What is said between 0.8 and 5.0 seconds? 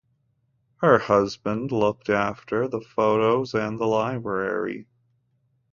husband looked after the photos and the library.